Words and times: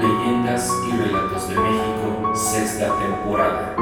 Leyendas 0.00 0.72
y 0.88 0.96
Relatos 0.96 1.48
de 1.50 1.56
México, 1.56 2.32
sexta 2.34 2.98
temporada. 2.98 3.76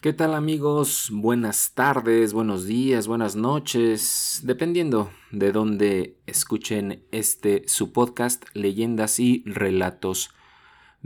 ¿Qué 0.00 0.14
tal 0.14 0.34
amigos? 0.34 1.10
Buenas 1.12 1.74
tardes, 1.74 2.32
buenos 2.32 2.64
días, 2.64 3.06
buenas 3.06 3.36
noches, 3.36 4.40
dependiendo 4.42 5.10
de 5.32 5.52
dónde 5.52 6.16
escuchen 6.26 7.04
este 7.10 7.64
su 7.66 7.92
podcast 7.92 8.46
Leyendas 8.54 9.20
y 9.20 9.42
Relatos 9.44 10.30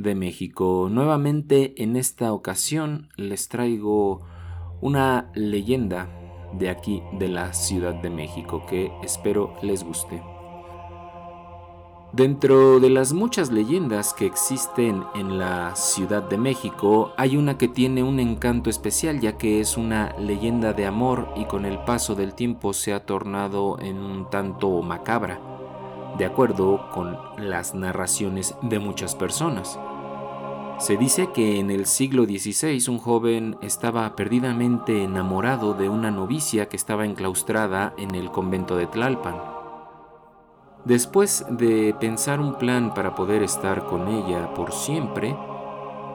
de 0.02 0.14
México. 0.14 0.88
Nuevamente 0.90 1.82
en 1.82 1.96
esta 1.96 2.32
ocasión 2.32 3.08
les 3.16 3.48
traigo 3.48 4.22
una 4.80 5.30
leyenda 5.34 6.08
de 6.52 6.68
aquí 6.68 7.02
de 7.18 7.28
la 7.28 7.52
Ciudad 7.52 7.94
de 7.94 8.10
México 8.10 8.66
que 8.66 8.92
espero 9.02 9.54
les 9.62 9.84
guste. 9.84 10.22
Dentro 12.12 12.78
de 12.78 12.90
las 12.90 13.14
muchas 13.14 13.50
leyendas 13.50 14.12
que 14.12 14.26
existen 14.26 15.02
en 15.14 15.38
la 15.38 15.74
Ciudad 15.76 16.22
de 16.22 16.36
México, 16.36 17.14
hay 17.16 17.38
una 17.38 17.56
que 17.56 17.68
tiene 17.68 18.02
un 18.02 18.20
encanto 18.20 18.68
especial 18.68 19.18
ya 19.18 19.38
que 19.38 19.60
es 19.60 19.78
una 19.78 20.14
leyenda 20.18 20.74
de 20.74 20.84
amor 20.84 21.32
y 21.36 21.46
con 21.46 21.64
el 21.64 21.78
paso 21.84 22.14
del 22.14 22.34
tiempo 22.34 22.74
se 22.74 22.92
ha 22.92 23.06
tornado 23.06 23.78
en 23.80 23.96
un 23.96 24.28
tanto 24.28 24.82
macabra, 24.82 25.40
de 26.18 26.26
acuerdo 26.26 26.90
con 26.92 27.16
las 27.38 27.74
narraciones 27.74 28.56
de 28.60 28.78
muchas 28.78 29.14
personas. 29.14 29.78
Se 30.82 30.96
dice 30.96 31.30
que 31.30 31.60
en 31.60 31.70
el 31.70 31.86
siglo 31.86 32.24
XVI 32.24 32.88
un 32.88 32.98
joven 32.98 33.56
estaba 33.62 34.16
perdidamente 34.16 35.04
enamorado 35.04 35.74
de 35.74 35.88
una 35.88 36.10
novicia 36.10 36.68
que 36.68 36.76
estaba 36.76 37.04
enclaustrada 37.04 37.94
en 37.98 38.16
el 38.16 38.32
convento 38.32 38.74
de 38.74 38.88
Tlalpan. 38.88 39.40
Después 40.84 41.46
de 41.50 41.94
pensar 42.00 42.40
un 42.40 42.58
plan 42.58 42.94
para 42.94 43.14
poder 43.14 43.44
estar 43.44 43.86
con 43.86 44.08
ella 44.08 44.54
por 44.54 44.72
siempre, 44.72 45.36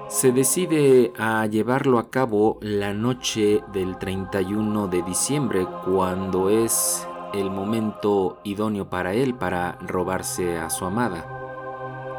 se 0.09 0.33
decide 0.33 1.13
a 1.17 1.45
llevarlo 1.45 1.97
a 1.97 2.09
cabo 2.09 2.57
la 2.59 2.93
noche 2.93 3.63
del 3.71 3.97
31 3.97 4.89
de 4.89 5.01
diciembre, 5.01 5.65
cuando 5.85 6.49
es 6.49 7.07
el 7.33 7.49
momento 7.49 8.39
idóneo 8.43 8.89
para 8.89 9.13
él 9.13 9.33
para 9.33 9.77
robarse 9.79 10.57
a 10.57 10.69
su 10.69 10.83
amada. 10.83 11.36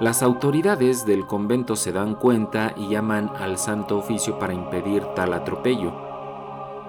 Las 0.00 0.22
autoridades 0.22 1.04
del 1.06 1.26
convento 1.26 1.74
se 1.74 1.90
dan 1.90 2.14
cuenta 2.14 2.72
y 2.76 2.88
llaman 2.88 3.32
al 3.36 3.58
Santo 3.58 3.98
Oficio 3.98 4.38
para 4.38 4.54
impedir 4.54 5.04
tal 5.16 5.32
atropello. 5.32 5.92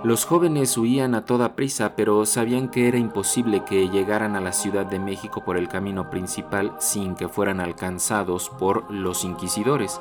Los 0.04 0.26
jóvenes 0.26 0.78
huían 0.78 1.16
a 1.16 1.26
toda 1.26 1.56
prisa, 1.56 1.96
pero 1.96 2.24
sabían 2.28 2.70
que 2.70 2.88
era 2.88 3.00
imposible 3.00 3.66
que 3.66 3.90
llegaran 3.90 4.36
a 4.36 4.42
la 4.42 4.52
Ciudad 4.52 4.86
de 4.86 5.00
México 5.00 5.44
por 5.44 5.58
el 5.58 5.68
camino 5.68 6.12
principal 6.12 6.76
sin 6.78 7.16
que 7.16 7.28
fueran 7.28 7.60
alcanzados 7.60 8.52
por 8.52 8.92
los 8.92 9.24
inquisidores. 9.24 10.00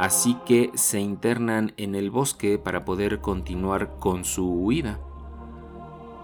Así 0.00 0.36
que 0.44 0.72
se 0.74 0.98
internan 0.98 1.74
en 1.76 1.94
el 1.94 2.10
bosque 2.10 2.58
para 2.58 2.84
poder 2.84 3.20
continuar 3.20 4.00
con 4.00 4.24
su 4.24 4.50
huida. 4.50 4.98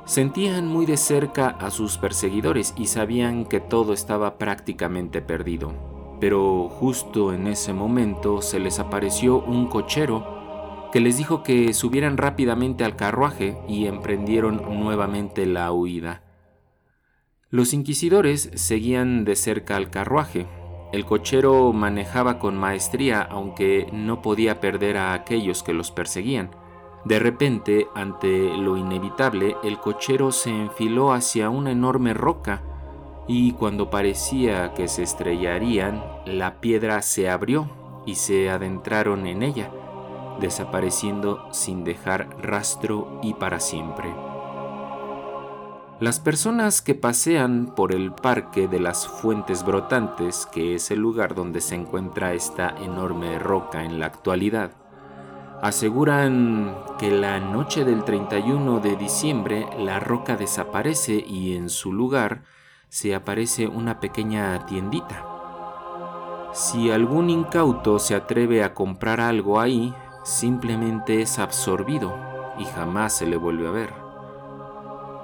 Sentían 0.05 0.67
muy 0.67 0.85
de 0.85 0.97
cerca 0.97 1.47
a 1.61 1.71
sus 1.71 1.97
perseguidores 1.97 2.75
y 2.77 2.89
sabían 2.89 3.45
que 3.45 3.61
todo 3.61 3.93
estaba 3.93 4.37
prácticamente 4.37 5.23
perdido. 5.23 5.92
Pero 6.23 6.69
justo 6.69 7.33
en 7.33 7.49
ese 7.49 7.73
momento 7.73 8.43
se 8.43 8.61
les 8.61 8.79
apareció 8.79 9.43
un 9.43 9.67
cochero 9.67 10.89
que 10.93 11.01
les 11.01 11.17
dijo 11.17 11.43
que 11.43 11.75
subieran 11.75 12.17
rápidamente 12.17 12.85
al 12.85 12.95
carruaje 12.95 13.59
y 13.67 13.87
emprendieron 13.87 14.63
nuevamente 14.79 15.47
la 15.47 15.73
huida. 15.73 16.23
Los 17.51 17.73
inquisidores 17.73 18.53
seguían 18.55 19.25
de 19.25 19.35
cerca 19.35 19.75
al 19.75 19.91
carruaje. 19.91 20.47
El 20.93 21.07
cochero 21.07 21.73
manejaba 21.73 22.39
con 22.39 22.57
maestría 22.57 23.23
aunque 23.23 23.89
no 23.93 24.23
podía 24.23 24.61
perder 24.61 24.99
a 24.99 25.15
aquellos 25.15 25.65
que 25.65 25.75
los 25.75 25.91
perseguían. 25.91 26.53
De 27.05 27.19
repente, 27.19 27.89
ante 27.97 28.57
lo 28.57 28.77
inevitable, 28.77 29.57
el 29.65 29.81
cochero 29.81 30.31
se 30.31 30.51
enfiló 30.51 31.13
hacia 31.13 31.51
una 31.51 31.73
enorme 31.73 32.15
roca 32.15 32.63
y 33.27 33.53
cuando 33.53 33.91
parecía 33.91 34.75
que 34.75 34.89
se 34.89 35.03
estrellarían, 35.03 36.03
la 36.27 36.61
piedra 36.61 37.03
se 37.03 37.29
abrió 37.29 37.71
y 38.07 38.17
se 38.17 38.51
adentraron 38.51 39.27
en 39.27 39.43
ella 39.43 39.71
desapareciendo 40.41 41.47
sin 41.53 41.85
dejar 41.85 42.29
rastro 42.41 43.21
y 43.23 43.35
para 43.35 43.61
siempre. 43.61 44.13
Las 46.01 46.19
personas 46.19 46.83
que 46.83 46.97
pasean 46.97 47.75
por 47.77 47.93
el 47.93 48.13
Parque 48.13 48.67
de 48.67 48.81
las 48.81 49.07
Fuentes 49.07 49.65
Brotantes, 49.65 50.47
que 50.47 50.75
es 50.75 50.91
el 50.91 50.99
lugar 50.99 51.37
donde 51.37 51.61
se 51.61 51.77
encuentra 51.77 52.35
esta 52.35 52.75
enorme 52.83 53.39
roca 53.39 53.85
en 53.85 54.01
la 54.01 54.07
actualidad, 54.07 54.73
aseguran 55.63 56.75
que 56.99 57.13
la 57.13 57.39
noche 57.39 57.85
del 57.85 58.03
31 58.03 58.81
de 58.81 58.97
diciembre 58.97 59.69
la 59.79 60.01
roca 60.01 60.37
desaparece 60.37 61.25
y 61.25 61.55
en 61.55 61.71
su 61.71 61.93
lugar 61.93 62.43
se 62.93 63.15
aparece 63.15 63.69
una 63.69 64.01
pequeña 64.01 64.67
tiendita. 64.67 65.25
Si 66.53 66.91
algún 66.91 67.31
incauto 67.31 67.99
se 67.99 68.15
atreve 68.15 68.63
a 68.63 68.75
comprar 68.75 69.19
algo 69.19 69.59
ahí, 69.59 69.95
simplemente 70.25 71.23
es 71.23 71.39
absorbido 71.39 72.15
y 72.59 72.67
jamás 72.67 73.15
se 73.15 73.25
le 73.25 73.39
vuelve 73.39 73.67
a 73.67 73.71
ver. 73.71 73.95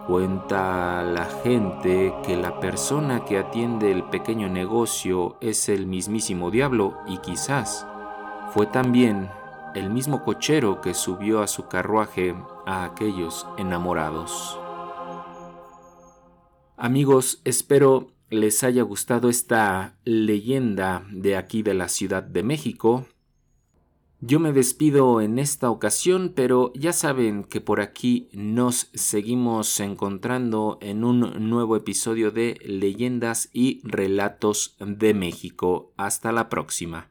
Cuenta 0.06 1.02
la 1.02 1.26
gente 1.26 2.14
que 2.24 2.38
la 2.38 2.58
persona 2.58 3.26
que 3.26 3.38
atiende 3.38 3.92
el 3.92 4.04
pequeño 4.04 4.48
negocio 4.48 5.36
es 5.42 5.68
el 5.68 5.86
mismísimo 5.86 6.50
diablo 6.50 6.96
y 7.06 7.18
quizás 7.18 7.86
fue 8.54 8.64
también 8.64 9.30
el 9.74 9.90
mismo 9.90 10.24
cochero 10.24 10.80
que 10.80 10.94
subió 10.94 11.42
a 11.42 11.46
su 11.46 11.68
carruaje 11.68 12.34
a 12.64 12.84
aquellos 12.84 13.46
enamorados. 13.58 14.58
Amigos, 16.78 17.42
espero 17.44 18.12
les 18.30 18.62
haya 18.64 18.82
gustado 18.82 19.28
esta 19.28 19.98
leyenda 20.04 21.06
de 21.10 21.36
aquí 21.36 21.62
de 21.62 21.74
la 21.74 21.88
Ciudad 21.88 22.22
de 22.22 22.42
México 22.42 23.06
yo 24.20 24.40
me 24.40 24.52
despido 24.52 25.20
en 25.20 25.38
esta 25.38 25.70
ocasión, 25.70 26.32
pero 26.34 26.72
ya 26.74 26.92
saben 26.92 27.44
que 27.44 27.60
por 27.60 27.80
aquí 27.80 28.28
nos 28.32 28.90
seguimos 28.92 29.78
encontrando 29.78 30.78
en 30.80 31.04
un 31.04 31.48
nuevo 31.48 31.76
episodio 31.76 32.32
de 32.32 32.58
Leyendas 32.64 33.48
y 33.52 33.80
Relatos 33.84 34.76
de 34.80 35.14
México. 35.14 35.92
Hasta 35.96 36.32
la 36.32 36.48
próxima. 36.48 37.10